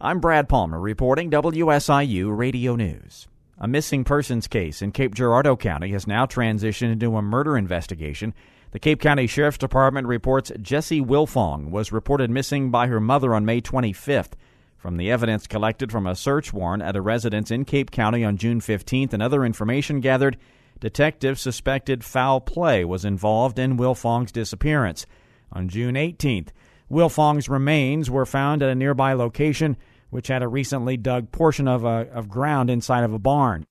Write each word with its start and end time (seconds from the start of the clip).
I'm 0.00 0.20
Brad 0.20 0.48
Palmer 0.48 0.78
reporting 0.78 1.28
WSIU 1.28 2.38
Radio 2.38 2.76
News. 2.76 3.26
A 3.58 3.66
missing 3.66 4.04
persons 4.04 4.46
case 4.46 4.80
in 4.80 4.92
Cape 4.92 5.12
Girardeau 5.12 5.56
County 5.56 5.90
has 5.90 6.06
now 6.06 6.24
transitioned 6.24 6.92
into 6.92 7.16
a 7.16 7.22
murder 7.22 7.58
investigation. 7.58 8.32
The 8.70 8.78
Cape 8.78 9.00
County 9.00 9.26
Sheriff's 9.26 9.58
Department 9.58 10.06
reports 10.06 10.52
Jessie 10.62 11.00
Wilfong 11.00 11.70
was 11.70 11.90
reported 11.90 12.30
missing 12.30 12.70
by 12.70 12.86
her 12.86 13.00
mother 13.00 13.34
on 13.34 13.44
May 13.44 13.60
25th. 13.60 14.34
From 14.76 14.98
the 14.98 15.10
evidence 15.10 15.48
collected 15.48 15.90
from 15.90 16.06
a 16.06 16.14
search 16.14 16.52
warrant 16.52 16.84
at 16.84 16.94
a 16.94 17.02
residence 17.02 17.50
in 17.50 17.64
Cape 17.64 17.90
County 17.90 18.22
on 18.22 18.36
June 18.36 18.60
15th 18.60 19.12
and 19.12 19.20
other 19.20 19.44
information 19.44 19.98
gathered, 19.98 20.36
detectives 20.78 21.40
suspected 21.40 22.04
foul 22.04 22.40
play 22.40 22.84
was 22.84 23.04
involved 23.04 23.58
in 23.58 23.76
Wilfong's 23.76 24.30
disappearance. 24.30 25.06
On 25.50 25.68
June 25.68 25.96
18th, 25.96 26.50
Wilfong's 26.88 27.48
remains 27.48 28.08
were 28.10 28.24
found 28.24 28.62
at 28.62 28.70
a 28.70 28.74
nearby 28.74 29.12
location, 29.12 29.76
which 30.10 30.28
had 30.28 30.42
a 30.42 30.48
recently 30.48 30.96
dug 30.96 31.30
portion 31.32 31.68
of, 31.68 31.84
a, 31.84 32.08
of 32.12 32.28
ground 32.28 32.70
inside 32.70 33.04
of 33.04 33.12
a 33.12 33.18
barn. 33.18 33.66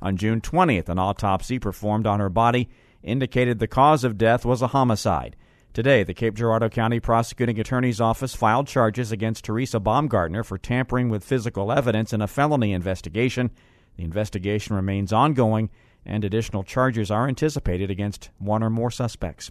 On 0.00 0.16
June 0.16 0.40
20th, 0.40 0.88
an 0.88 0.98
autopsy 0.98 1.58
performed 1.58 2.06
on 2.06 2.20
her 2.20 2.28
body 2.28 2.68
indicated 3.02 3.58
the 3.58 3.66
cause 3.66 4.04
of 4.04 4.18
death 4.18 4.44
was 4.44 4.62
a 4.62 4.68
homicide. 4.68 5.36
Today, 5.72 6.04
the 6.04 6.14
Cape 6.14 6.34
Girardeau 6.34 6.70
County 6.70 7.00
Prosecuting 7.00 7.60
Attorney's 7.60 8.00
Office 8.00 8.34
filed 8.34 8.66
charges 8.66 9.12
against 9.12 9.44
Teresa 9.44 9.78
Baumgartner 9.78 10.42
for 10.42 10.56
tampering 10.56 11.10
with 11.10 11.24
physical 11.24 11.70
evidence 11.70 12.12
in 12.12 12.22
a 12.22 12.26
felony 12.26 12.72
investigation. 12.72 13.50
The 13.96 14.04
investigation 14.04 14.74
remains 14.74 15.12
ongoing, 15.12 15.70
and 16.04 16.24
additional 16.24 16.62
charges 16.62 17.10
are 17.10 17.28
anticipated 17.28 17.90
against 17.90 18.30
one 18.38 18.62
or 18.62 18.70
more 18.70 18.90
suspects. 18.90 19.50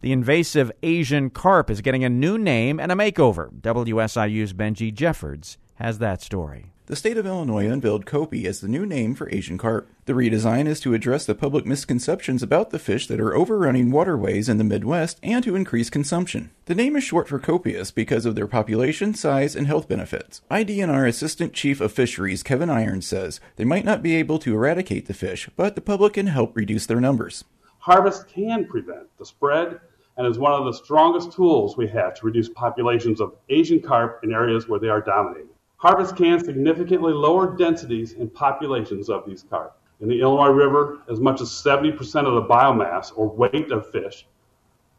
The 0.00 0.12
invasive 0.12 0.70
Asian 0.84 1.28
carp 1.28 1.68
is 1.68 1.80
getting 1.80 2.04
a 2.04 2.08
new 2.08 2.38
name 2.38 2.78
and 2.78 2.92
a 2.92 2.94
makeover. 2.94 3.50
WSIU's 3.60 4.52
Benji 4.52 4.94
Jeffords 4.94 5.58
has 5.74 5.98
that 5.98 6.22
story. 6.22 6.66
The 6.86 6.94
state 6.94 7.16
of 7.18 7.26
Illinois 7.26 7.66
unveiled 7.66 8.06
Kopi 8.06 8.44
as 8.44 8.60
the 8.60 8.68
new 8.68 8.86
name 8.86 9.16
for 9.16 9.28
Asian 9.34 9.58
carp. 9.58 9.90
The 10.06 10.12
redesign 10.12 10.68
is 10.68 10.78
to 10.80 10.94
address 10.94 11.26
the 11.26 11.34
public 11.34 11.66
misconceptions 11.66 12.44
about 12.44 12.70
the 12.70 12.78
fish 12.78 13.08
that 13.08 13.18
are 13.18 13.34
overrunning 13.34 13.90
waterways 13.90 14.48
in 14.48 14.56
the 14.56 14.64
Midwest 14.64 15.18
and 15.20 15.42
to 15.42 15.56
increase 15.56 15.90
consumption. 15.90 16.52
The 16.66 16.76
name 16.76 16.94
is 16.94 17.02
short 17.02 17.26
for 17.26 17.40
copious 17.40 17.90
because 17.90 18.24
of 18.24 18.36
their 18.36 18.46
population, 18.46 19.14
size, 19.14 19.56
and 19.56 19.66
health 19.66 19.88
benefits. 19.88 20.42
IDNR 20.48 21.08
Assistant 21.08 21.54
Chief 21.54 21.80
of 21.80 21.90
Fisheries 21.90 22.44
Kevin 22.44 22.70
Irons 22.70 23.06
says 23.06 23.40
they 23.56 23.64
might 23.64 23.84
not 23.84 24.00
be 24.00 24.14
able 24.14 24.38
to 24.38 24.54
eradicate 24.54 25.06
the 25.06 25.12
fish, 25.12 25.50
but 25.56 25.74
the 25.74 25.80
public 25.80 26.12
can 26.12 26.28
help 26.28 26.56
reduce 26.56 26.86
their 26.86 27.00
numbers. 27.00 27.42
Harvest 27.80 28.28
can 28.28 28.64
prevent 28.64 29.08
the 29.18 29.26
spread 29.26 29.80
and 30.18 30.26
is 30.26 30.38
one 30.38 30.52
of 30.52 30.64
the 30.64 30.72
strongest 30.72 31.32
tools 31.32 31.76
we 31.76 31.86
have 31.86 32.12
to 32.14 32.26
reduce 32.26 32.48
populations 32.48 33.20
of 33.20 33.34
Asian 33.48 33.80
carp 33.80 34.20
in 34.24 34.32
areas 34.34 34.68
where 34.68 34.80
they 34.80 34.88
are 34.88 35.00
dominating. 35.00 35.48
Harvest 35.76 36.16
can 36.16 36.44
significantly 36.44 37.12
lower 37.12 37.56
densities 37.56 38.14
and 38.14 38.34
populations 38.34 39.08
of 39.08 39.24
these 39.24 39.44
carp. 39.48 39.78
In 40.00 40.08
the 40.08 40.20
Illinois 40.20 40.48
River, 40.48 40.98
as 41.08 41.20
much 41.20 41.40
as 41.40 41.48
70% 41.48 41.96
of 42.26 42.34
the 42.34 42.42
biomass 42.42 43.12
or 43.16 43.28
weight 43.28 43.70
of 43.70 43.88
fish 43.90 44.26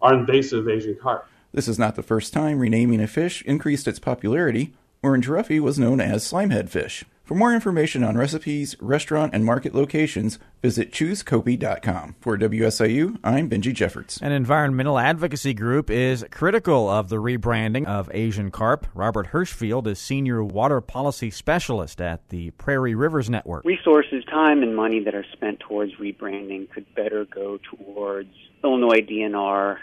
are 0.01 0.13
invasive 0.13 0.69
Asian 0.69 0.95
carp. 0.95 1.27
This 1.51 1.67
is 1.67 1.77
not 1.77 1.95
the 1.95 2.03
first 2.03 2.31
time 2.31 2.59
renaming 2.59 3.01
a 3.01 3.07
fish 3.07 3.41
increased 3.43 3.87
its 3.87 3.99
popularity. 3.99 4.73
Orange 5.03 5.27
roughy 5.27 5.59
was 5.59 5.77
known 5.77 5.99
as 5.99 6.23
slimehead 6.23 6.69
fish. 6.69 7.03
For 7.29 7.35
more 7.35 7.53
information 7.53 8.03
on 8.03 8.17
recipes, 8.17 8.75
restaurant, 8.81 9.35
and 9.35 9.45
market 9.45 9.75
locations, 9.75 10.39
visit 10.63 10.91
choosekopi.com. 10.91 12.15
For 12.19 12.39
WSIU, 12.39 13.19
I'm 13.23 13.47
Benji 13.47 13.71
Jeffords. 13.71 14.19
An 14.23 14.31
environmental 14.31 14.97
advocacy 14.97 15.53
group 15.53 15.91
is 15.91 16.25
critical 16.31 16.89
of 16.89 17.09
the 17.09 17.17
rebranding 17.17 17.85
of 17.85 18.09
Asian 18.15 18.49
carp. 18.49 18.87
Robert 18.95 19.27
Hirschfeld 19.27 19.85
is 19.85 19.99
Senior 19.99 20.43
Water 20.43 20.81
Policy 20.81 21.29
Specialist 21.29 22.01
at 22.01 22.27
the 22.29 22.49
Prairie 22.49 22.95
Rivers 22.95 23.29
Network. 23.29 23.63
Resources, 23.63 24.25
time, 24.25 24.63
and 24.63 24.75
money 24.75 24.99
that 25.03 25.13
are 25.13 25.25
spent 25.31 25.59
towards 25.59 25.93
rebranding 25.97 26.67
could 26.71 26.91
better 26.95 27.25
go 27.25 27.59
towards 27.59 28.33
Illinois 28.63 29.01
DNR 29.01 29.77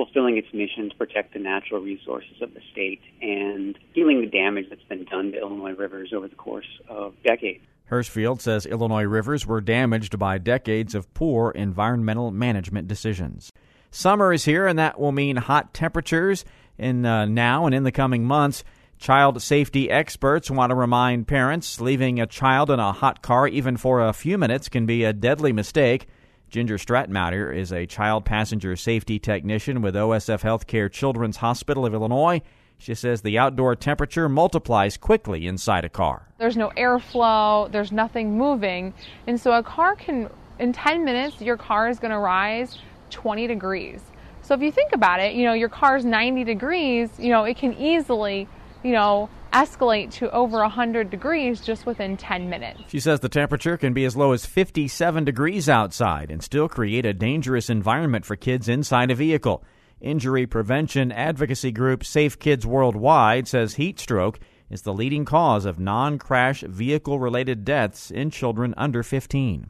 fulfilling 0.00 0.38
its 0.38 0.48
mission 0.54 0.88
to 0.88 0.96
protect 0.96 1.34
the 1.34 1.38
natural 1.38 1.78
resources 1.78 2.40
of 2.40 2.54
the 2.54 2.60
state 2.72 3.02
and 3.20 3.78
healing 3.92 4.22
the 4.22 4.26
damage 4.26 4.64
that's 4.70 4.82
been 4.84 5.04
done 5.04 5.30
to 5.30 5.38
Illinois 5.38 5.74
rivers 5.74 6.10
over 6.16 6.26
the 6.26 6.34
course 6.34 6.64
of 6.88 7.12
decades. 7.22 7.62
Hirschfeld 7.90 8.40
says 8.40 8.64
Illinois 8.64 9.02
rivers 9.02 9.46
were 9.46 9.60
damaged 9.60 10.18
by 10.18 10.38
decades 10.38 10.94
of 10.94 11.12
poor 11.12 11.50
environmental 11.50 12.30
management 12.30 12.88
decisions. 12.88 13.52
Summer 13.90 14.32
is 14.32 14.46
here, 14.46 14.66
and 14.66 14.78
that 14.78 14.98
will 14.98 15.12
mean 15.12 15.36
hot 15.36 15.74
temperatures 15.74 16.46
in 16.78 17.04
uh, 17.04 17.26
now 17.26 17.66
and 17.66 17.74
in 17.74 17.82
the 17.82 17.92
coming 17.92 18.24
months. 18.24 18.64
Child 18.98 19.42
safety 19.42 19.90
experts 19.90 20.50
want 20.50 20.70
to 20.70 20.76
remind 20.76 21.28
parents 21.28 21.78
leaving 21.78 22.18
a 22.18 22.26
child 22.26 22.70
in 22.70 22.80
a 22.80 22.92
hot 22.92 23.20
car 23.20 23.46
even 23.46 23.76
for 23.76 24.00
a 24.00 24.14
few 24.14 24.38
minutes 24.38 24.70
can 24.70 24.86
be 24.86 25.04
a 25.04 25.12
deadly 25.12 25.52
mistake. 25.52 26.06
Ginger 26.50 26.78
Stratmatter 26.78 27.56
is 27.56 27.72
a 27.72 27.86
child 27.86 28.24
passenger 28.24 28.74
safety 28.74 29.20
technician 29.20 29.82
with 29.82 29.94
OSF 29.94 30.42
Healthcare 30.42 30.90
Children's 30.90 31.36
Hospital 31.36 31.86
of 31.86 31.94
Illinois. 31.94 32.42
She 32.76 32.94
says 32.96 33.22
the 33.22 33.38
outdoor 33.38 33.76
temperature 33.76 34.28
multiplies 34.28 34.96
quickly 34.96 35.46
inside 35.46 35.84
a 35.84 35.88
car. 35.88 36.26
There's 36.38 36.56
no 36.56 36.70
airflow, 36.76 37.70
there's 37.70 37.92
nothing 37.92 38.36
moving, 38.36 38.94
and 39.28 39.40
so 39.40 39.52
a 39.52 39.62
car 39.62 39.94
can, 39.94 40.28
in 40.58 40.72
10 40.72 41.04
minutes, 41.04 41.40
your 41.40 41.56
car 41.56 41.88
is 41.88 42.00
going 42.00 42.10
to 42.10 42.18
rise 42.18 42.78
20 43.10 43.46
degrees. 43.46 44.00
So 44.42 44.54
if 44.54 44.60
you 44.60 44.72
think 44.72 44.92
about 44.92 45.20
it, 45.20 45.34
you 45.34 45.44
know, 45.44 45.52
your 45.52 45.68
car's 45.68 46.04
90 46.04 46.42
degrees, 46.42 47.10
you 47.16 47.28
know, 47.28 47.44
it 47.44 47.58
can 47.58 47.74
easily, 47.74 48.48
you 48.82 48.90
know, 48.90 49.30
escalate 49.52 50.10
to 50.12 50.30
over 50.32 50.58
100 50.58 51.10
degrees 51.10 51.60
just 51.60 51.86
within 51.86 52.16
10 52.16 52.48
minutes. 52.48 52.80
She 52.88 53.00
says 53.00 53.20
the 53.20 53.28
temperature 53.28 53.76
can 53.76 53.92
be 53.92 54.04
as 54.04 54.16
low 54.16 54.32
as 54.32 54.46
57 54.46 55.24
degrees 55.24 55.68
outside 55.68 56.30
and 56.30 56.42
still 56.42 56.68
create 56.68 57.06
a 57.06 57.12
dangerous 57.12 57.70
environment 57.70 58.24
for 58.24 58.36
kids 58.36 58.68
inside 58.68 59.10
a 59.10 59.14
vehicle. 59.14 59.64
Injury 60.00 60.46
prevention 60.46 61.12
advocacy 61.12 61.72
group 61.72 62.04
Safe 62.04 62.38
Kids 62.38 62.66
Worldwide 62.66 63.46
says 63.46 63.74
heat 63.74 64.00
stroke 64.00 64.40
is 64.70 64.82
the 64.82 64.94
leading 64.94 65.24
cause 65.24 65.66
of 65.66 65.78
non 65.78 66.18
crash 66.18 66.62
vehicle 66.62 67.18
related 67.18 67.64
deaths 67.64 68.10
in 68.10 68.30
children 68.30 68.72
under 68.76 69.02
15. 69.02 69.68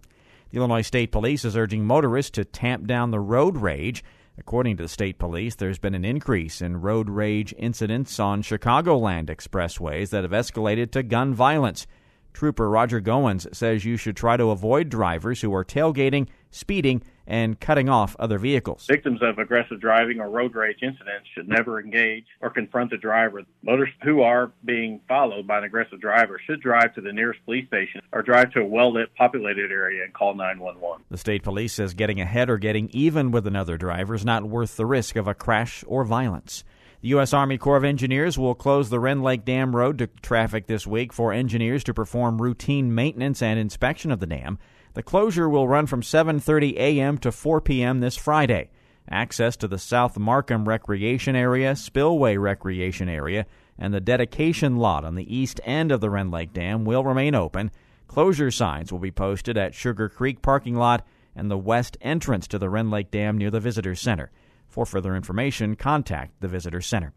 The 0.50 0.56
Illinois 0.56 0.82
State 0.82 1.10
Police 1.10 1.44
is 1.44 1.56
urging 1.56 1.84
motorists 1.84 2.32
to 2.32 2.44
tamp 2.44 2.86
down 2.86 3.10
the 3.10 3.20
road 3.20 3.56
rage 3.56 4.04
According 4.40 4.78
to 4.78 4.84
the 4.84 4.88
state 4.88 5.18
police, 5.18 5.54
there's 5.54 5.78
been 5.78 5.94
an 5.94 6.04
increase 6.04 6.62
in 6.62 6.80
road 6.80 7.10
rage 7.10 7.54
incidents 7.58 8.18
on 8.18 8.42
Chicagoland 8.42 9.26
expressways 9.26 10.08
that 10.10 10.24
have 10.24 10.32
escalated 10.32 10.90
to 10.92 11.02
gun 11.02 11.34
violence. 11.34 11.86
Trooper 12.32 12.70
Roger 12.70 13.02
Goins 13.02 13.54
says 13.54 13.84
you 13.84 13.98
should 13.98 14.16
try 14.16 14.38
to 14.38 14.50
avoid 14.50 14.88
drivers 14.88 15.42
who 15.42 15.54
are 15.54 15.64
tailgating, 15.64 16.26
speeding, 16.50 17.02
and 17.30 17.60
cutting 17.60 17.88
off 17.88 18.16
other 18.18 18.38
vehicles. 18.38 18.86
Victims 18.86 19.20
of 19.22 19.38
aggressive 19.38 19.80
driving 19.80 20.20
or 20.20 20.28
road 20.28 20.54
rage 20.54 20.82
incidents 20.82 21.28
should 21.32 21.48
never 21.48 21.80
engage 21.80 22.26
or 22.40 22.50
confront 22.50 22.90
the 22.90 22.96
driver. 22.96 23.42
Motorists 23.62 23.96
who 24.02 24.20
are 24.22 24.50
being 24.64 25.00
followed 25.06 25.46
by 25.46 25.58
an 25.58 25.64
aggressive 25.64 26.00
driver 26.00 26.40
should 26.44 26.60
drive 26.60 26.92
to 26.94 27.00
the 27.00 27.12
nearest 27.12 27.42
police 27.44 27.68
station 27.68 28.00
or 28.12 28.22
drive 28.22 28.50
to 28.52 28.60
a 28.60 28.66
well 28.66 28.92
lit, 28.92 29.14
populated 29.14 29.70
area 29.70 30.02
and 30.02 30.12
call 30.12 30.34
911. 30.34 31.04
The 31.08 31.18
state 31.18 31.44
police 31.44 31.72
says 31.72 31.94
getting 31.94 32.20
ahead 32.20 32.50
or 32.50 32.58
getting 32.58 32.90
even 32.92 33.30
with 33.30 33.46
another 33.46 33.78
driver 33.78 34.14
is 34.14 34.24
not 34.24 34.44
worth 34.44 34.76
the 34.76 34.86
risk 34.86 35.14
of 35.14 35.28
a 35.28 35.34
crash 35.34 35.84
or 35.86 36.04
violence. 36.04 36.64
The 37.02 37.08
U.S. 37.10 37.32
Army 37.32 37.56
Corps 37.56 37.78
of 37.78 37.84
Engineers 37.84 38.38
will 38.38 38.54
close 38.54 38.90
the 38.90 39.00
Rend 39.00 39.22
Lake 39.22 39.44
Dam 39.44 39.74
Road 39.74 39.98
to 39.98 40.08
traffic 40.08 40.66
this 40.66 40.86
week 40.86 41.14
for 41.14 41.32
engineers 41.32 41.82
to 41.84 41.94
perform 41.94 42.42
routine 42.42 42.94
maintenance 42.94 43.40
and 43.40 43.58
inspection 43.58 44.10
of 44.10 44.20
the 44.20 44.26
dam. 44.26 44.58
The 44.94 45.02
closure 45.04 45.48
will 45.48 45.68
run 45.68 45.86
from 45.86 46.02
7:30 46.02 46.74
a.m. 46.76 47.18
to 47.18 47.30
4 47.30 47.60
p.m. 47.60 48.00
this 48.00 48.16
Friday. 48.16 48.70
Access 49.08 49.56
to 49.56 49.68
the 49.68 49.78
South 49.78 50.16
Marcum 50.16 50.66
Recreation 50.66 51.36
Area, 51.36 51.76
Spillway 51.76 52.36
Recreation 52.36 53.08
Area, 53.08 53.46
and 53.78 53.94
the 53.94 54.00
dedication 54.00 54.76
lot 54.76 55.04
on 55.04 55.14
the 55.14 55.34
east 55.34 55.60
end 55.64 55.92
of 55.92 56.00
the 56.00 56.10
Rend 56.10 56.30
Lake 56.32 56.52
Dam 56.52 56.84
will 56.84 57.04
remain 57.04 57.34
open. 57.34 57.70
Closure 58.08 58.50
signs 58.50 58.90
will 58.90 58.98
be 58.98 59.12
posted 59.12 59.56
at 59.56 59.74
Sugar 59.74 60.08
Creek 60.08 60.42
parking 60.42 60.74
lot 60.74 61.06
and 61.36 61.50
the 61.50 61.58
west 61.58 61.96
entrance 62.00 62.48
to 62.48 62.58
the 62.58 62.68
Rend 62.68 62.90
Lake 62.90 63.10
Dam 63.10 63.38
near 63.38 63.50
the 63.50 63.60
Visitor 63.60 63.94
Center. 63.94 64.30
For 64.68 64.84
further 64.84 65.14
information, 65.14 65.76
contact 65.76 66.40
the 66.40 66.48
Visitor 66.48 66.80
Center 66.80 67.12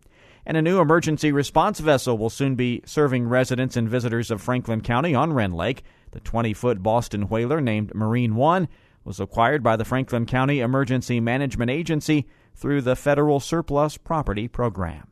and 0.45 0.57
a 0.57 0.61
new 0.61 0.79
emergency 0.79 1.31
response 1.31 1.79
vessel 1.79 2.17
will 2.17 2.29
soon 2.29 2.55
be 2.55 2.81
serving 2.85 3.27
residents 3.27 3.77
and 3.77 3.89
visitors 3.89 4.31
of 4.31 4.41
Franklin 4.41 4.81
County 4.81 5.15
on 5.15 5.33
Rend 5.33 5.55
Lake. 5.55 5.83
The 6.11 6.19
20 6.19 6.53
foot 6.53 6.83
Boston 6.83 7.29
whaler 7.29 7.61
named 7.61 7.95
Marine 7.95 8.35
One 8.35 8.67
was 9.03 9.19
acquired 9.19 9.63
by 9.63 9.75
the 9.75 9.85
Franklin 9.85 10.25
County 10.25 10.59
Emergency 10.59 11.19
Management 11.19 11.71
Agency 11.71 12.27
through 12.55 12.81
the 12.81 12.95
Federal 12.95 13.39
Surplus 13.39 13.97
Property 13.97 14.47
Program. 14.47 15.07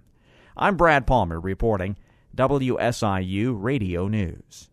I'm 0.56 0.78
Brad 0.78 1.08
Palmer 1.08 1.40
reporting 1.40 1.98
WSIU 2.36 3.56
Radio 3.58 4.08
News. 4.08 4.71